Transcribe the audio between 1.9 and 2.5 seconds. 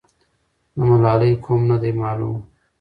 معلوم.